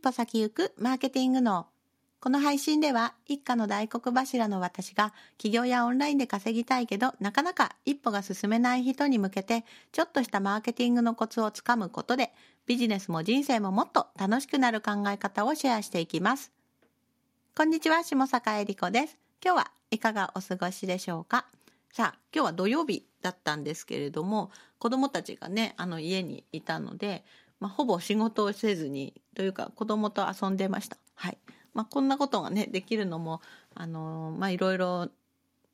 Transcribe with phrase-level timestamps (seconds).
[0.00, 1.66] 歩先行くマーケティング脳。
[2.20, 12.32] この配信では一家の大黒柱の私が企業やオンラインで稼ぎたいけどなかなか一歩が進めない人に向けてちょっとしたマーケティングのコツをつかむことで
[12.66, 16.52] ビジネスも人生ももっと楽しくなる考え方をシェアしていきます。
[17.56, 19.18] こんにちは、下坂恵理子です。
[19.44, 21.46] 今日はいかがお過ごしでしょうか？
[21.92, 27.24] さあ、今日は土曜日だったんですけれども子供たちがね、あの家にいたので
[27.60, 30.96] まあ、ほぼ仕事をせずにというか子供と遊んでました。
[31.14, 31.38] はい
[31.74, 33.40] まあ、こんなことがねできるのも
[33.74, 35.08] あのまあいろいろ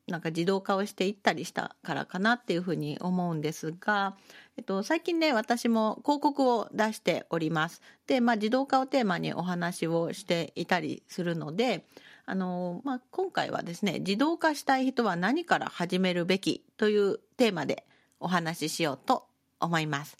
[0.07, 4.15] なんか自動化をしていったりしたからかなっていうふうに思うんですが、
[4.55, 7.81] えっと、最近ね私も広告を出しております。
[8.07, 11.85] で、まあ、自動化をテーマにお話をしていたりするので
[12.25, 17.85] あの、まあ、今回はですね自動化したい人は何から始めるべきというテーマで
[18.21, 19.25] お話ししようと
[19.59, 20.17] 思います。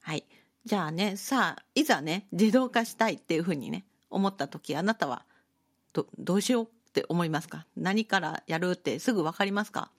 [0.00, 0.24] はい。
[0.68, 5.24] じゃあね、さあ、いざね、自動化したいっていうふうにね、思った時、あなたは、
[5.94, 7.64] ど、どうしようって思いますか？
[7.74, 9.90] 何からやるってすぐ分かりますか？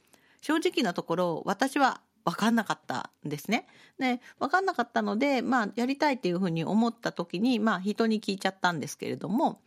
[0.41, 3.65] 正直なところ、私は分かんなかったんですね。
[3.97, 9.59] で、分かんなかったので、まあ、やりたいっていうふうに思った時に、まあ、人に聞いちゃったんですけれども、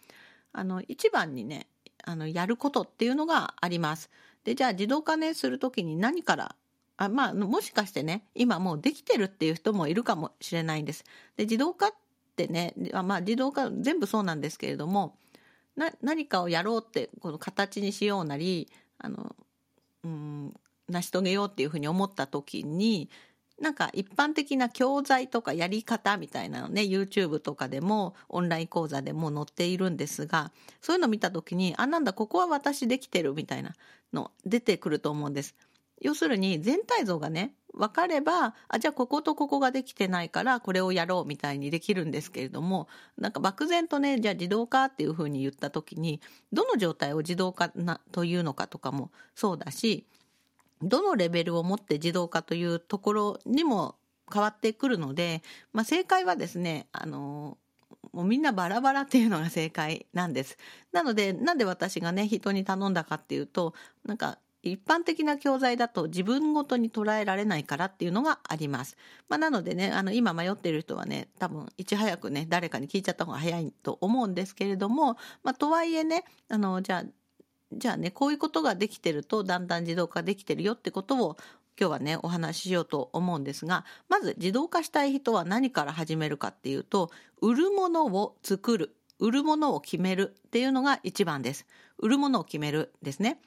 [0.52, 1.66] あの、一番にね、
[2.04, 4.08] あの、やることっていうのがあります。
[4.44, 6.54] で、じゃあ自動化ね、するときに何から
[6.96, 11.04] あまあ、もしかしてね、今もうできてるっていう人もいるかもしれないんです。
[11.36, 11.90] で、自動化っ
[12.36, 15.16] てね、まあ自動化全部そうなんですけれども、
[16.02, 18.68] 何かをやろうってこの形にしようなり
[18.98, 19.34] あの、
[20.04, 20.54] うん、
[20.88, 23.08] 成し遂げようっていうふうに思った時に
[23.60, 33.74] なんか一般的な教材とかやり方みたいなのね YouTube とかでもオンライン講座でも載っているんですがそういうの見た時にあなんだここは私できてるみたいな
[34.12, 35.54] の出てくると思うんです。
[36.02, 46.20] 要するに全体像がね分かればあじゃあこことここができてないからこれをやろうみたいにできるんですけれどもなんか漠然とねじゃあ自動化っていうふうに言った時に
[46.52, 50.04] どの状態を自動化なというのかとかもそうだし
[50.82, 53.94] どのレベルを持って自動化というところにも
[54.30, 57.56] 変わってくるので、まあ、正解はですねあの
[58.12, 60.58] もうみんなバラバラっていうのが正解なんです。
[60.92, 68.96] なのでなんで私がね人に頼んだかっていうとなんか一般的な教材だと自分ごとに捉えられないからっていうのがあります。
[69.28, 77.04] まあ、なのでね、あの今迷っている人はね、多分いち早くね、誰かに聞いちゃった方が早いと思うんですけれども、まあ、とはいえね、あの、じゃあ、
[77.72, 81.36] じゃあね、こういうことができてるとだんだん自動化できてるよってことを
[81.78, 88.94] 今日はね、お話ししようと思うんですが、まず自動化したい人は何から始めるかっていうと、売るものを作る。
[89.18, 91.66] 売るものを決めるっていうのが一番です。
[91.98, 93.40] 売るものを決めるですね。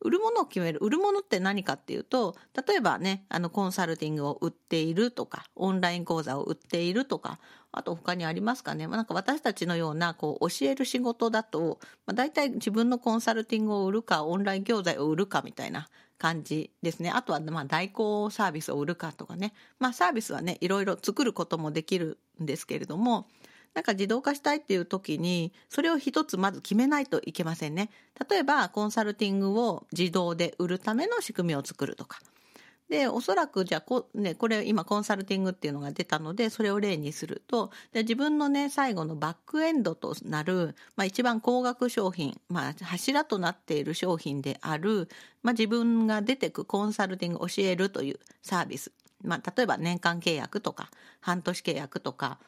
[0.00, 0.78] 売るものを決める。
[0.80, 7.38] 売るものって何かっていうと、例えばね、あの、コンサルティングを売っているとか、オンライン講座を売っているとか、
[7.72, 8.86] あと他にありますかね。
[8.86, 15.88] まあ、なんか私たちのような、こう、教える仕事だと、まあ、大体自分のコンサルティングを売るか、オンライン教材を売るかみたいな
[16.18, 17.10] 感じですね。
[17.10, 19.52] あとは、まあ、代行サービスを売るかとかね。
[19.78, 23.26] まあ、サービスはね、いろいろ作ることもできるんですけれども、
[23.74, 27.90] なんか自動化したいっていう時に、それを一つまず決めないといけませんね。
[28.28, 32.20] 例えば、コンサルティングを自動で売るための仕組みを作るとか。
[32.90, 45.08] で、おそらくじゃあこ、ね、これ今コンサルティングっていうのが出たので、それを例にすると、で自分のね、最後のバックエンドとなる、まあ一番高額商品、まあ柱となっている商品である、
[45.44, 48.90] まあ自分が出てくコンサルティング教えるというサービス。
[49.22, 52.40] まあ例えば年間契約とか、半年契約とか、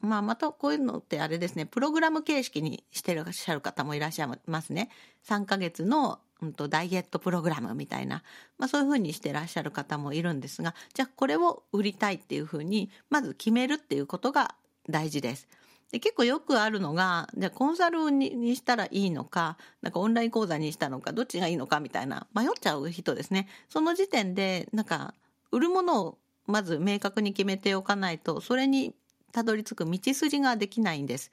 [0.00, 4.90] まあ、またこういうのってあれですね、プログラム形式にしてらっしゃる方もいらっしゃいますね。
[5.28, 8.22] 3ヶ月の、うん、とダイエットプログラムみたいな、
[8.58, 14.54] まあそういうふうにしてらっしゃる方もいるんですが、じゃあこれを売りたいっていうふうに、まず決めるっていうことが
[14.88, 15.48] 大事です。
[15.90, 23.48] で結構よくあるのが、じゃあコンサルにしたらいいのか、なんかオンライン講座にしたのか、どっちがいいのかみたいな、迷っちゃう人ですね。
[23.68, 25.14] その時点で、なんか、
[25.50, 28.94] 売るものをまず明確に決めておかないと、それに
[29.32, 31.30] たどり着く道筋ができないんです。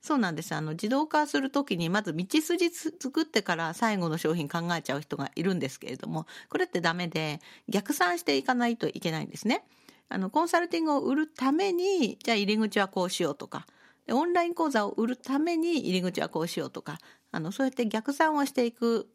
[0.00, 0.54] そうなんです。
[0.54, 9.64] あの、自動化するときに、まず道筋作ってから最後の商品考えちゃう人がいるんですけれども、これってダメで、逆算していかないといけないんですね。
[10.08, 13.66] あの、コンサルティングを売るために、じゃあ入り口はこうしようとか、
[14.08, 16.98] オンライン講座を売るために入り口はこうしようとか、
[17.30, 19.08] あの、そうやって逆算をしていく、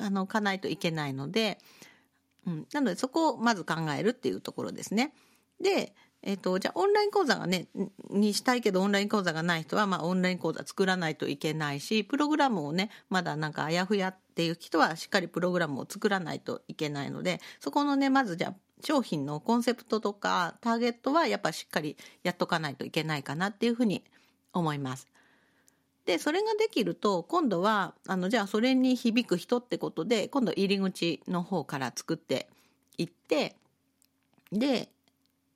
[0.00, 1.58] あの、かないといけないので、
[2.46, 2.66] うん。
[2.72, 5.12] なので、そこをまず考えるっていうところですね。
[5.60, 5.94] で、
[6.26, 7.68] えっ、ー、と、じゃあオンライン講座がね、
[8.10, 24.02] にしたいけどオンライン講座がない人は、まあオンライン講座作らないといけないし、プログラムをね、まだなんかあやふやっていう人はしっかりプログラムを作らないといけないので、そこのね、まずじゃあ商品のコンセプトとかターゲットはやっぱしっかりやっとかないといけないかなっていうふうに
[24.54, 25.08] 思います。
[26.06, 32.48] で、それができると、今度は、あの、じゃあそれに響く人ってことで、今度入り口の方から作って
[32.98, 33.56] いって、
[34.52, 34.90] で、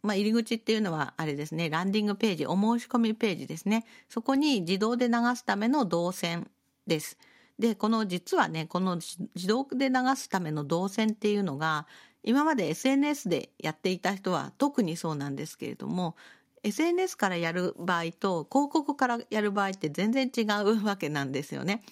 [0.02, 3.84] まあ、入り口っていうのはあれですね、ランディングページ、お申し込みページですね。
[4.08, 6.50] そこに自動で流すための動線
[6.86, 7.18] です。
[7.58, 11.86] で、この実はね、この自動で流すための動線っていうのが、
[12.22, 16.14] 今まで SNS でやっていた人は特にそうなんですけれども、
[16.62, 21.82] SNS からやる場合と広告からやる場合って全然違うわけなんですよね。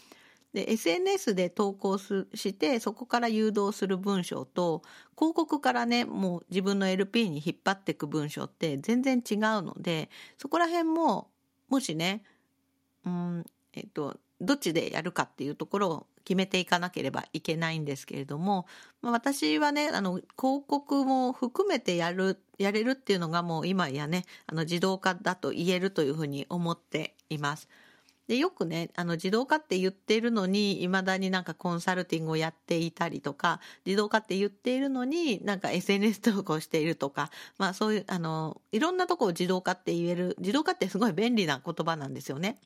[0.56, 4.80] で SNS で投稿してそこから誘導する文章と
[5.14, 10.08] 広告からねもう自分の LP に引っ張っていく文章って全然違うので
[10.38, 11.28] そこら辺も
[11.68, 12.22] もしね
[13.04, 13.44] うん
[13.74, 18.64] えっとどっちでやるかっていうところを決めていかなければいけないんですけれども、
[19.02, 27.68] まあ、私はねあの広告も含めてやるやれるっていうのがもう今やねあの自動化だと言えるというふうに思っています。
[28.28, 42.58] でよくねあの自動化って言ってるのにいまだになんかコンサルティングをやっていたりとか自動化って言っているのになんか SNS 投稿しているとか、まあ、そういうあのいろんなとこを自動化って言える自動化ってすごい便利な言葉なんですよね。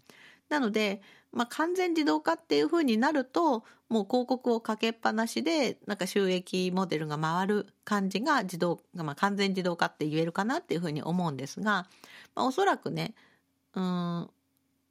[0.49, 1.01] なので、
[1.33, 11.87] まあ、完全自動化っていうふうになるともう広告をかけっぱなしでなんか収益モデルが回る感じが自動、まあ、完全自動化って言えるかなっていうふうに思うんですが、
[12.35, 13.15] まあ、おそらくね
[13.75, 14.31] うん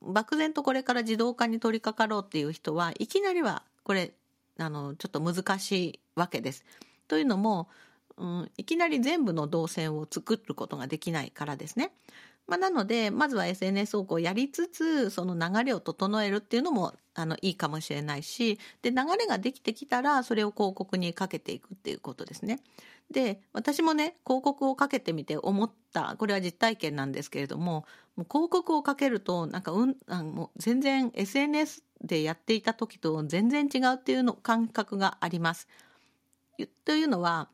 [0.01, 4.13] 漠然とこれから自動化に取り掛かろうっていう人はいきなりはこれ
[4.57, 6.65] あのちょっと難しいわけです。
[7.07, 7.69] というのも、
[8.17, 11.91] うん、いきなり全部の動線を作ることができないからですね。
[12.49, 22.59] まあ、なのでまずは SNS をこうやりつつその流れを整えるっていうのもあのいいかもしれないしで流れができてきたらそれを広告にかけていくっていうことですね。
[23.11, 27.85] で私もね広告をかけてみて思ったこれは実体験なんですけれども
[28.15, 35.67] もう広告をかけるとなんかうんあもう全然 SNS でやっていた時と全然違うっていうの感覚があります。
[36.85, 37.47] というのは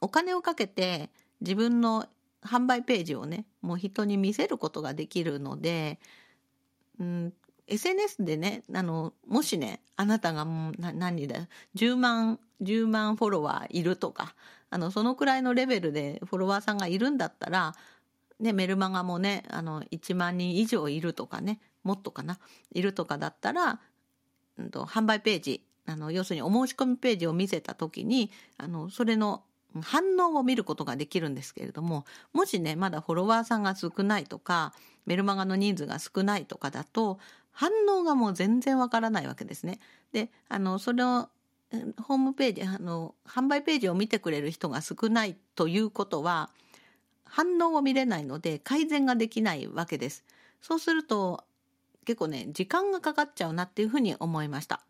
[0.00, 1.10] お金をかけて
[1.40, 2.06] 自分の
[2.42, 5.98] 販売ページをねもう人に見せることができるので、
[7.00, 7.32] うん、
[7.66, 14.34] SNS でねあのもしねあなたがもう何だ10万10万フォロワーいるとか
[14.70, 17.74] あのそのくらいのレベルでフォロワーさんがいるんだったら、
[18.40, 22.38] ね、メルマガもねあの1万人以上いるとかねもっとかな
[22.72, 23.80] いるとかだったら、
[24.58, 29.42] うんと、販売ページあの要するにお申し込みページを見せた時にあのそれの
[29.82, 34.72] 反応を見ることができるんですけれどももしねまだフォロワーさんが少ないとか
[35.06, 37.18] メルマガの人数が少ないとかだと
[37.52, 39.80] 反応がもう全然わからないわけですね。
[40.12, 41.28] であのその
[42.02, 46.50] ホームページあの販売ページを見てくれる人が少ないということは
[47.24, 50.24] 反応を見れないので改善ができないわけです。
[50.62, 51.44] そうすると
[52.04, 54.82] 結構ね時間がかかっちゃうなっていうふうに思いました。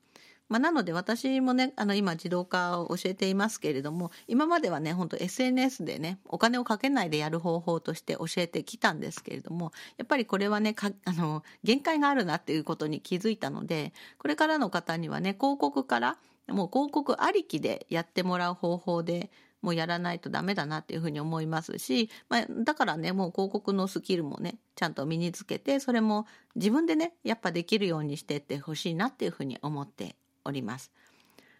[0.48, 10.74] まあ、なので私もねあの今自動化を教えていますけれども今まではね本当 SNS でねお金をかけないでやる方法として教えてきたんですけれどもやっぱりこれはね
[11.04, 16.18] あの限界があるなっていうことに気づいたのでこれからの方にはね広告から
[16.48, 19.30] もう広告ありきでやってもらう方法で
[19.60, 30.16] もうやらないとダメだなっていうふうに思いますし、まあ、だからねもう広告のスキルもねちゃんと身につけてそれも自分でねやっぱできるようにしてってほしいなっていうふうに思って
[30.48, 30.90] おります。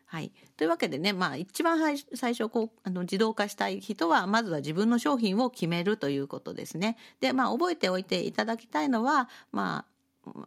[0.06, 1.78] はい、というわけでね、まあ、一番
[2.14, 6.96] 最初こうあの自動化したい人はまずは自分の商品を決めるということですね。
[7.20, 9.98] で、まあ、覚えておいていただきたいのは、まあ、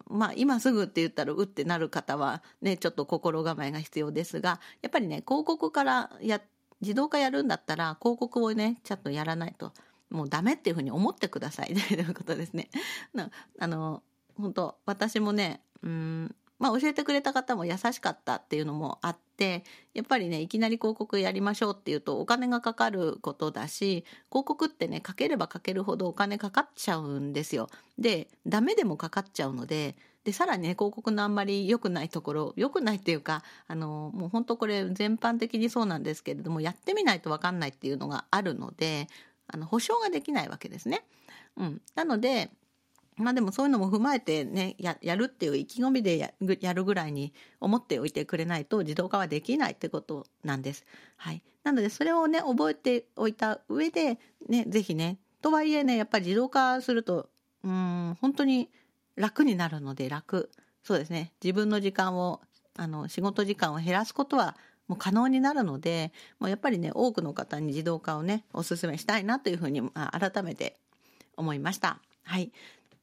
[0.09, 6.41] まあ、今すぐって言ったらうってなる方はねちょっと心構えが必要ですがやっぱりね広告からや
[6.81, 9.73] 自動化やるんだったら広告をねちゃんとやらないと
[10.09, 12.69] もうダメっていうふうに思ってください ということですね。
[13.59, 14.03] あの
[14.37, 19.63] 本当私もねうんまあ、教えてくれた方も優しかったっていうのもあって
[19.95, 27.67] やっぱりねいきなり広告やりましょうっていうとお金がかかることだし広告ってねかければかけるほどお金かかっちゃうんですよ。
[27.97, 39.07] でダメでもかかっちゃうのででさらにね広告のあんまり良くないところ良くないっていうかあのもう本当これ全般的にそうなんですけれどもやってみないと分かんないっていうのがあるので
[39.47, 41.03] あの保証ができないわけですね。
[41.57, 42.51] うん、なので
[43.21, 50.85] まあでもそういうのも踏まえてねややるっていう意気込みでややるぐらいに思っておいてくれないと自動化はできないってことなんです。
[51.17, 57.29] はい、なのでそれをね覚えておいた上でね是非ねとはいえねやっぱり自動化すると
[57.63, 58.69] うん本当に
[59.15, 60.49] 楽になるので楽
[60.83, 62.41] そうですね自分の時間を
[62.75, 64.55] あの仕事時間を減らすことは
[64.87, 70.77] もう可能になるのでもうやっぱりね多くの方に自動化をねお勧めしたいなというふうに、まあ、改めて
[71.37, 71.99] 思いました。
[72.23, 72.51] はい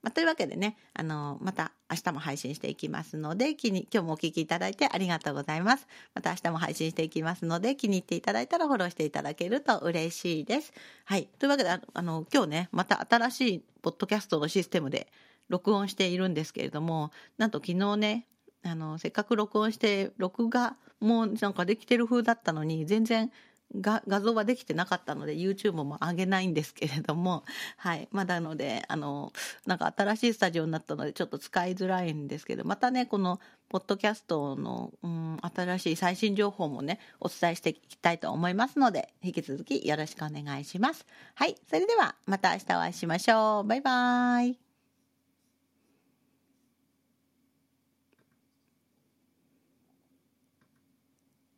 [0.02, 5.88] まあ、というわけでね、あの、また明日も配信していきますので、気に、今日もお聞きいただいてありがとうございます。
[6.14, 10.72] また明日も配信していきますので、気に入っていただいたらフォローしていただけると嬉しいです。
[11.04, 11.28] はい。
[11.38, 15.08] というわけで、あの、今日ね、また新しいポッドキャストのシステムで
[15.48, 18.26] 録音しているんですけれども、なんと昨日ね、
[18.62, 23.32] あの、せっかく録音して、録画もなんかできてる風だったのに、全然
[23.74, 27.44] が画像はできてなかったので YouTube も上げないんですけれども、
[27.76, 28.08] はい。
[28.10, 29.32] まだので、あの、
[29.66, 41.06] なんか新しいスタジオになったのでちょっと使いづらいんですけど、またね、このポッドキャストの、うん、新しい最新情報もね、お伝えしていきたいと思いますので、引き続きよろしくお願いします。
[41.34, 41.56] はい。
[41.68, 43.68] それではまた明日お会いしましょう。
[43.68, 44.67] バイバーイ。